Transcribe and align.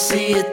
Slow 0.00 0.18
it 0.18 0.49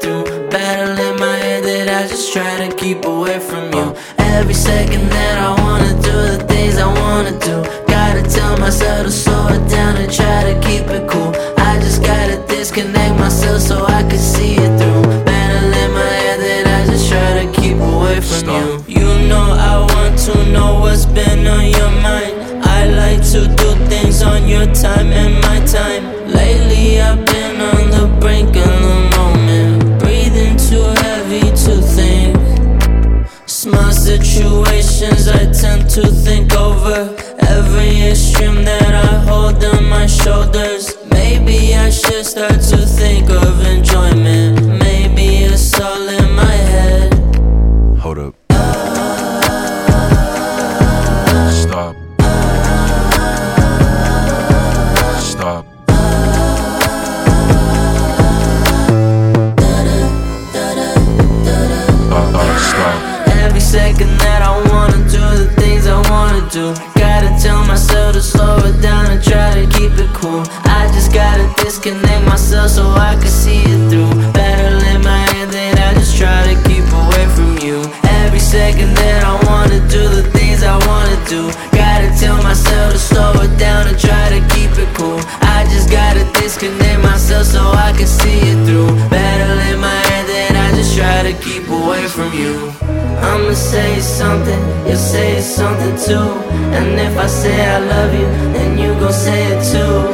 so 72.68 72.84
I 72.92 73.16
can 73.16 73.28
see 73.28 73.62
it 73.64 73.90
through. 73.90 74.12
Battle 74.34 74.82
in 74.94 75.02
my 75.02 75.24
head 75.32 75.50
that 75.50 75.76
I 75.80 75.94
just 76.00 76.18
try 76.18 76.44
to 76.52 76.56
keep 76.68 76.84
away 76.84 77.26
from 77.36 77.58
you. 77.66 77.80
Every 78.24 78.40
second 78.40 78.94
that 78.96 79.24
I 79.24 79.34
wanna 79.48 79.80
do 79.88 80.04
the 80.10 80.24
things 80.36 80.64
I 80.64 80.76
wanna 80.88 81.18
do. 81.28 81.48
Gotta 81.72 82.10
tell 82.20 82.38
myself 82.44 82.94
to 82.94 83.00
slow 83.00 83.34
it 83.42 83.54
down 83.58 83.88
and 83.88 83.98
try 83.98 84.26
to 84.36 84.42
keep 84.54 84.72
it 84.78 84.90
cool. 84.98 85.20
I 85.42 85.64
just 85.72 85.90
gotta 85.90 86.24
disconnect 86.40 87.02
myself 87.04 87.46
so 87.48 87.62
I 87.88 87.94
can 87.98 88.08
see 88.08 88.40
it 88.52 88.60
through. 88.66 88.92
Battle 89.10 89.60
in 89.72 89.80
my 89.80 90.00
head 90.10 90.26
that 90.28 90.54
I 90.66 90.68
just 90.76 90.98
try 90.98 91.24
to 91.24 91.34
keep 91.40 91.70
away 91.70 92.04
from 92.08 92.34
you. 92.34 92.74
I'ma 93.22 93.54
say 93.54 94.00
something, 94.00 94.62
you'll 94.86 94.96
say 94.96 95.42
something 95.42 95.96
too. 96.08 96.30
And 96.78 97.00
if 97.00 97.18
I 97.18 97.28
say 97.28 97.58
I 97.76 97.80
love 97.80 98.14
you, 98.14 98.28
then 98.54 98.78
you 98.78 98.94
gon' 99.00 99.14
say 99.14 99.40
it 99.54 99.60
too. 99.72 100.07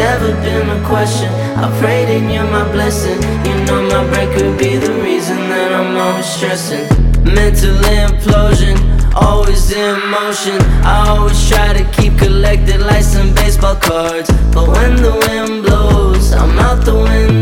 Never 0.00 0.32
been 0.40 0.66
a 0.70 0.80
question. 0.86 1.28
I 1.60 1.68
pray 1.78 2.06
that 2.06 2.32
you're 2.32 2.50
my 2.50 2.64
blessing. 2.72 3.20
You 3.44 3.54
know 3.66 3.82
my 3.92 4.02
break 4.10 4.30
could 4.34 4.58
be 4.58 4.78
the 4.78 4.94
reason 5.04 5.36
that 5.52 5.72
I'm 5.78 5.94
always 5.94 6.24
stressing. 6.24 6.88
Mental 7.22 7.76
implosion, 8.00 8.76
always 9.14 9.70
in 9.70 10.00
motion. 10.08 10.58
I 10.88 11.04
always 11.10 11.40
try 11.50 11.74
to 11.74 11.84
keep 11.92 12.16
collected 12.16 12.80
like 12.80 13.04
some 13.04 13.34
baseball 13.34 13.76
cards. 13.76 14.30
But 14.54 14.68
when 14.68 14.96
the 14.96 15.12
wind 15.28 15.64
blows, 15.66 16.32
I'm 16.32 16.58
out 16.58 16.82
the 16.86 16.94
window. 16.94 17.39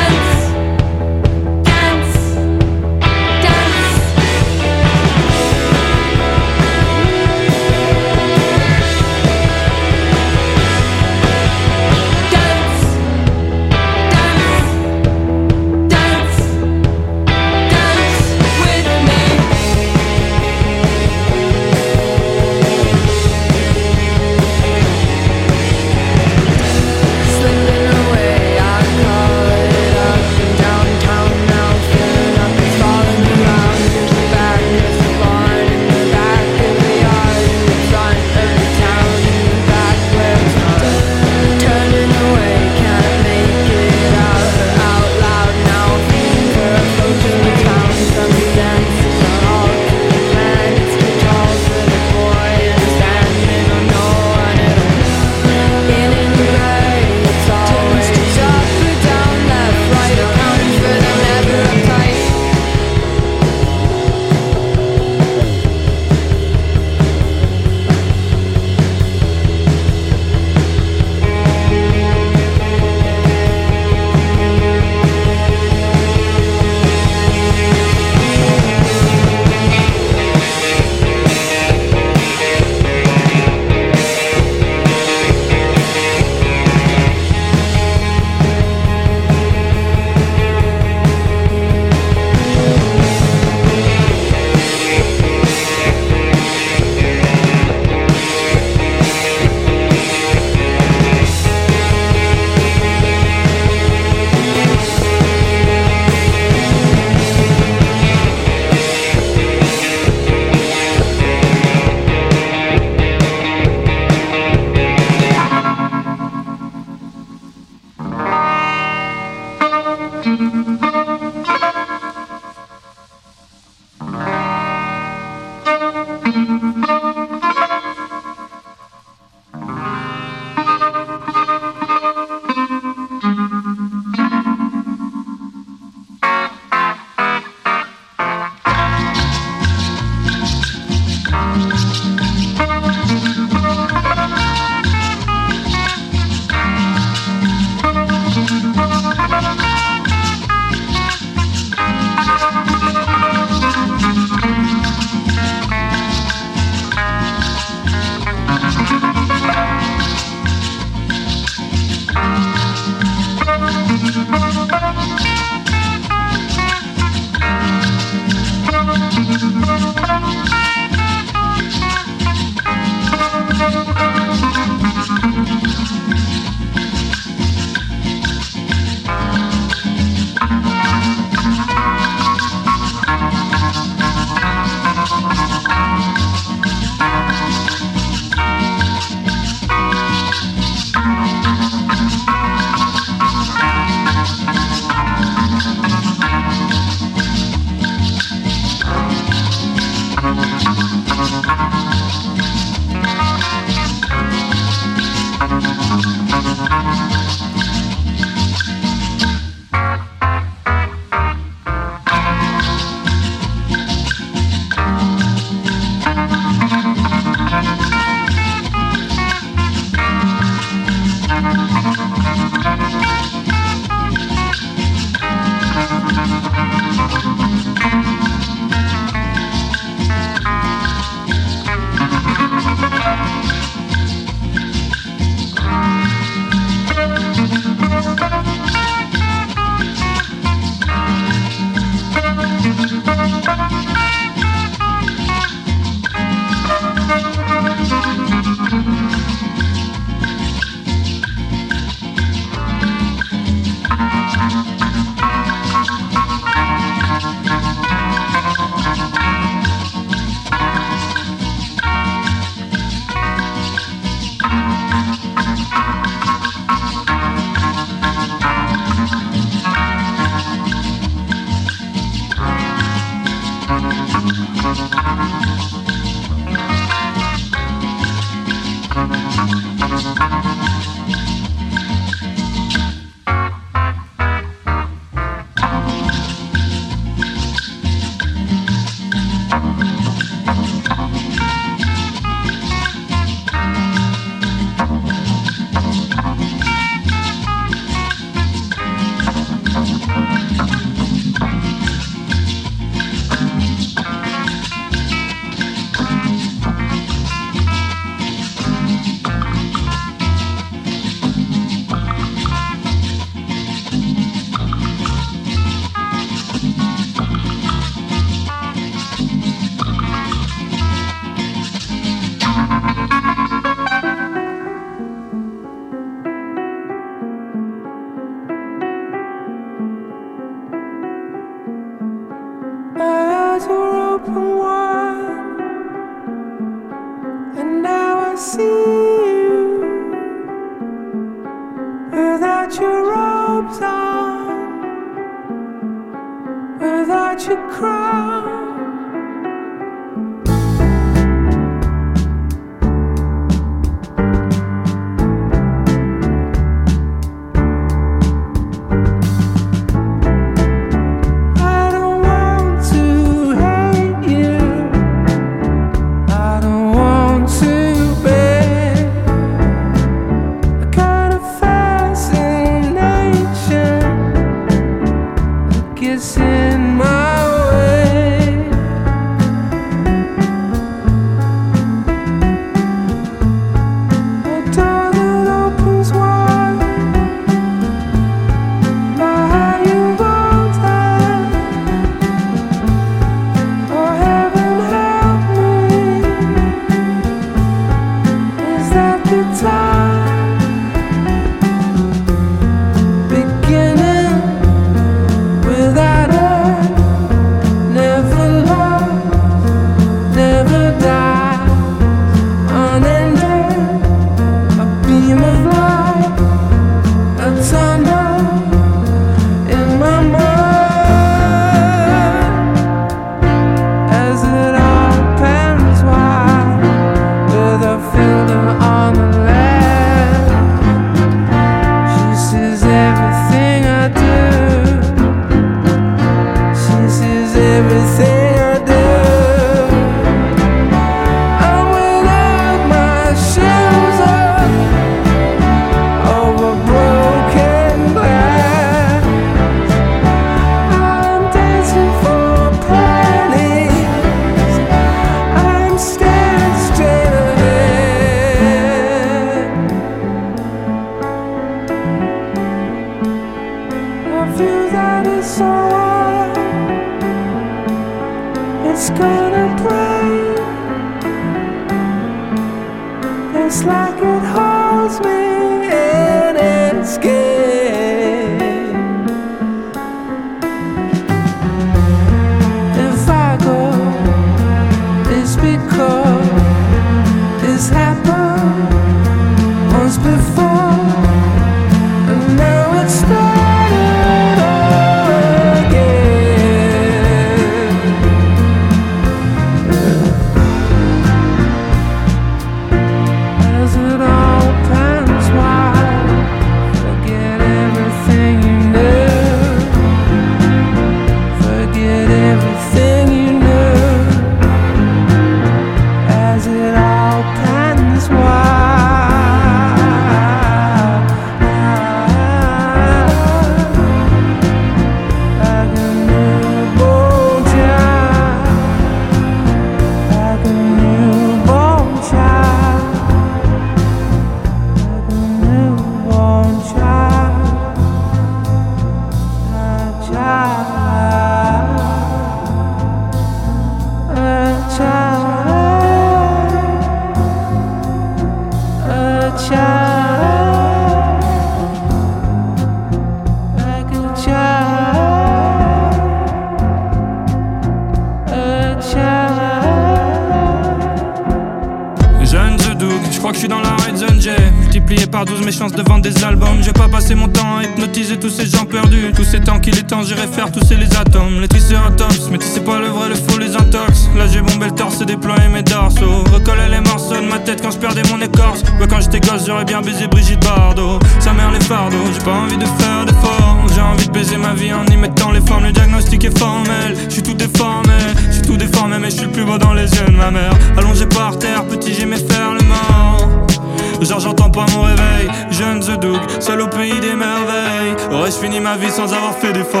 beautiful 599.73 600.00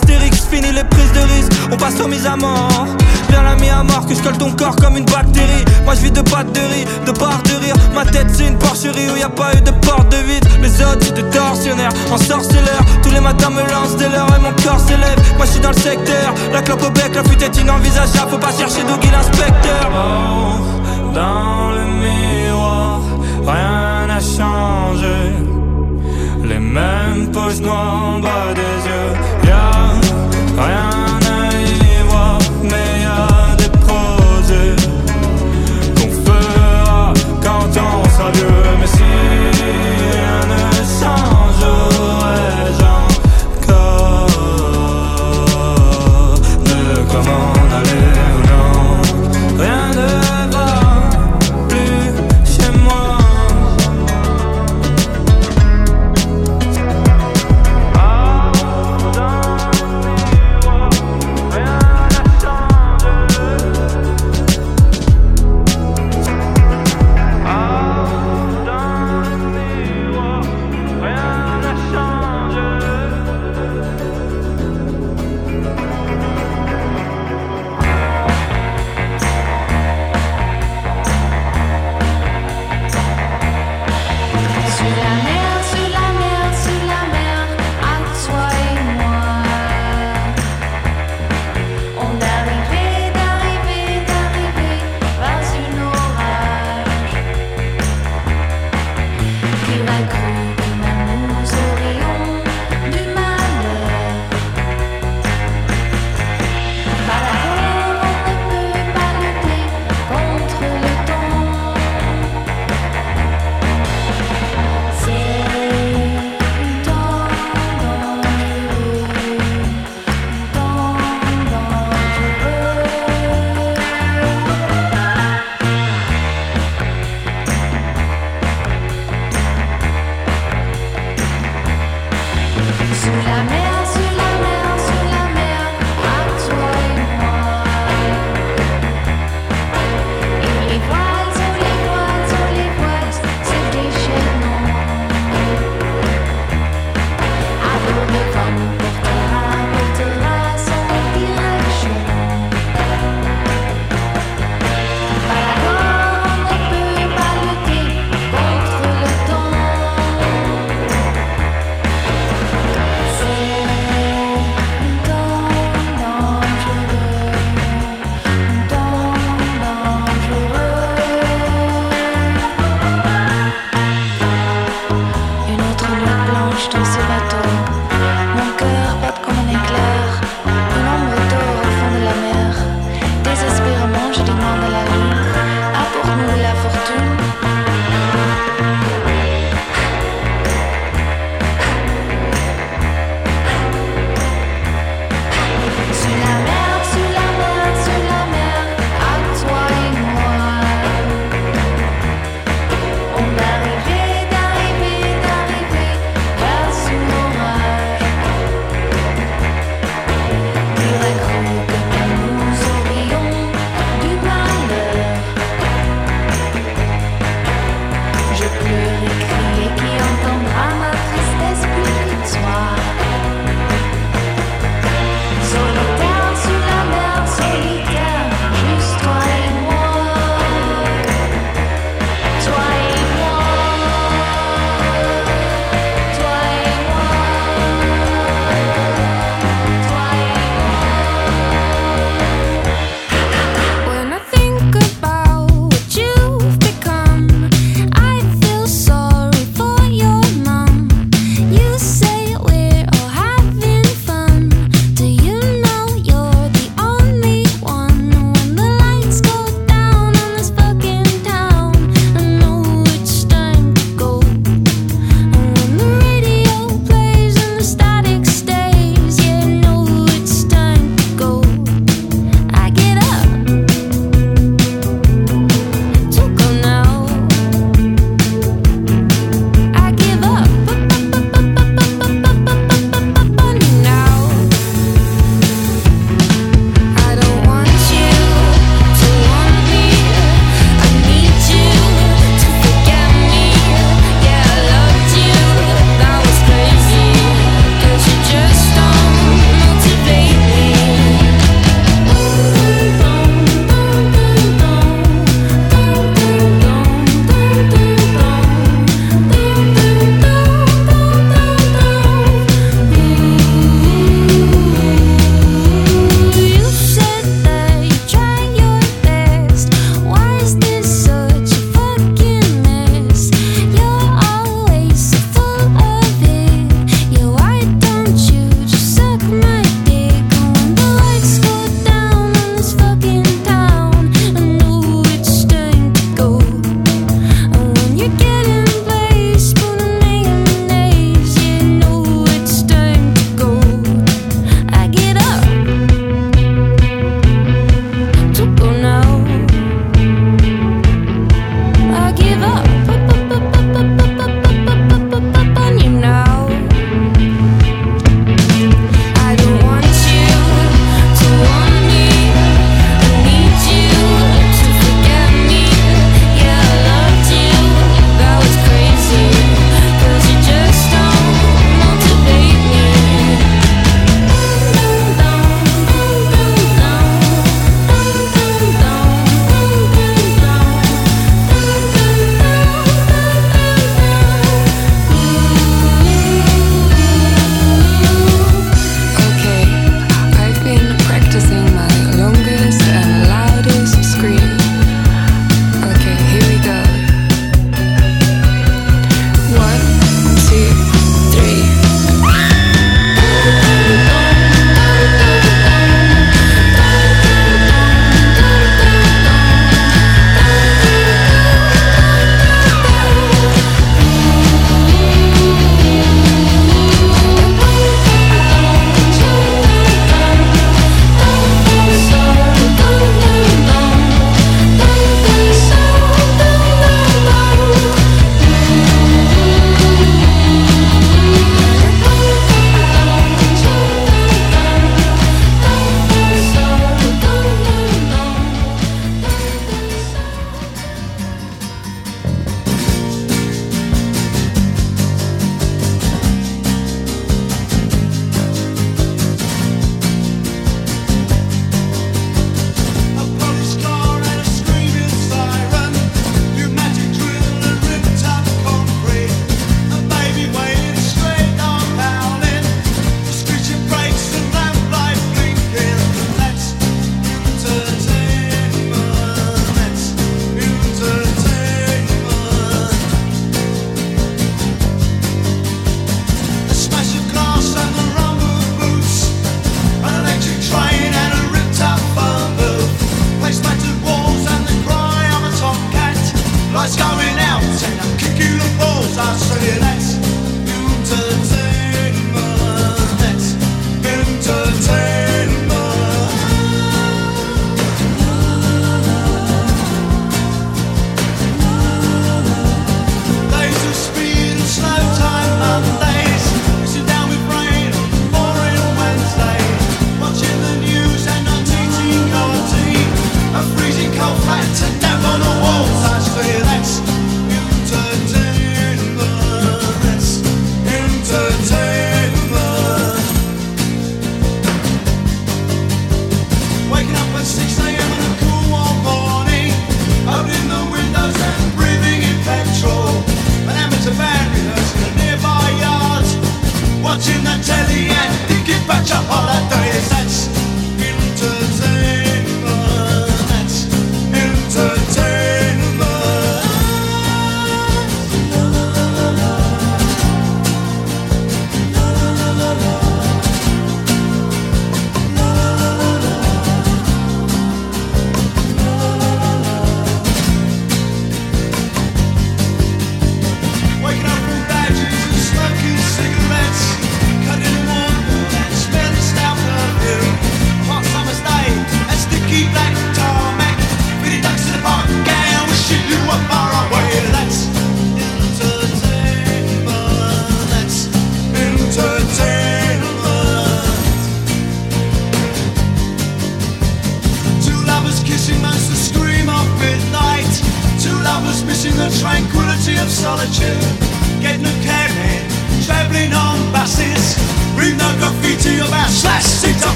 Astérix, 0.00 0.46
fini 0.50 0.70
les 0.72 0.84
prises 0.84 1.12
de 1.12 1.20
risque, 1.34 1.52
on 1.72 1.76
passe 1.76 2.00
aux 2.00 2.06
mises 2.06 2.26
à 2.26 2.36
mort. 2.36 2.86
Viens 3.30 3.42
la 3.42 3.56
mis 3.56 3.68
à 3.68 3.82
mort 3.82 4.06
que 4.06 4.14
je 4.14 4.22
colle 4.22 4.38
ton 4.38 4.52
corps 4.52 4.76
comme 4.76 4.96
une 4.96 5.04
bactérie. 5.04 5.64
Moi 5.84 5.94
je 5.96 6.02
vis 6.02 6.10
de 6.12 6.20
pâte 6.20 6.52
de 6.52 6.60
riz, 6.60 6.84
de 7.04 7.12
barres 7.18 7.42
de 7.42 7.54
rire. 7.64 7.74
Ma 7.94 8.04
tête 8.04 8.28
c'est 8.32 8.46
une 8.46 8.58
porcherie 8.58 9.10
où 9.12 9.16
y 9.16 9.22
a 9.22 9.28
pas 9.28 9.52
eu 9.54 9.60
de 9.60 9.70
porte 9.70 10.08
de 10.10 10.18
vide. 10.18 10.44
Les 10.62 10.70
autres 10.82 11.02
c'est 11.02 11.14
des 11.14 11.28
tortionnaires, 11.30 11.92
en 12.12 12.16
sorceleur. 12.16 12.82
Tous 13.02 13.10
les 13.10 13.20
matins 13.20 13.50
me 13.50 13.62
lance 13.62 13.96
des 13.96 14.08
leurs 14.08 14.28
et 14.36 14.40
mon 14.40 14.52
corps 14.62 14.80
s'élève. 14.80 15.18
Moi 15.36 15.46
je 15.46 15.50
suis 15.52 15.60
dans 15.60 15.70
le 15.70 15.80
secteur, 15.80 16.34
la 16.52 16.62
clope 16.62 16.82
au 16.82 16.90
bec, 16.90 17.14
la 17.14 17.24
fuite 17.24 17.42
est 17.42 17.60
inenvisageable. 17.60 18.30
Faut 18.30 18.38
pas 18.38 18.52
chercher 18.56 18.82
Dougie 18.84 19.10
l'inspecteur. 19.10 19.90
Oh, 19.92 21.12
dans 21.12 21.70
le 21.72 21.84
miroir, 22.02 23.00
rien 23.46 24.06
n'a 24.06 24.20
changé. 24.20 25.32
Les 26.44 26.60
mêmes 26.60 27.30
poches 27.32 27.60
noires 27.60 28.14
en 28.14 28.20
bas 28.20 28.54
des 28.54 28.88
yeux 28.88 29.37
I 30.60 30.72
am 30.72 31.07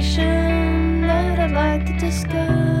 conversation 0.00 1.02
that 1.02 1.38
I'd 1.38 1.50
like 1.50 1.84
to 1.86 1.92
discuss, 1.98 2.79